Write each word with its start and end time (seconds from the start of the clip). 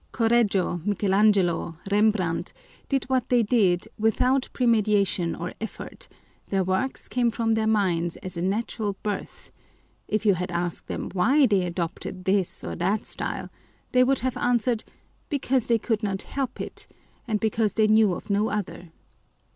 Correggio, 0.11 0.81
Michael 0.83 1.13
Angelo, 1.13 1.77
Rembrandt, 1.91 2.53
did 2.89 3.03
what 3.03 3.29
they 3.29 3.43
did 3.43 3.87
without 3.99 4.49
premedi 4.51 4.99
tation 5.03 5.39
or 5.39 5.53
effort 5.61 6.07
â€" 6.09 6.49
their 6.49 6.63
works 6.63 7.07
came 7.07 7.29
from 7.29 7.51
their 7.51 7.67
minds 7.67 8.17
as 8.17 8.35
a 8.35 8.41
natural 8.41 8.97
birthâ€" 9.05 9.51
if 10.07 10.25
you 10.25 10.33
had 10.33 10.51
asked 10.51 10.87
them 10.87 11.11
why 11.13 11.45
they 11.45 11.63
adopted 11.63 12.25
this 12.25 12.63
or 12.63 12.75
that 12.77 13.05
style, 13.05 13.51
they 13.91 14.03
would 14.03 14.21
have 14.21 14.37
answered, 14.37 14.83
because 15.29 15.67
they 15.67 15.77
Genius 15.77 15.99
and 16.03 16.13
its 16.19 16.23
Powers. 16.23 16.33
163 16.37 16.47
could 16.47 16.57
not 16.57 16.57
help 16.59 16.61
it, 16.61 16.87
and 17.27 17.39
because 17.39 17.75
they 17.75 17.85
knew 17.85 18.13
of 18.15 18.31
no 18.31 18.47
other. 18.49 18.89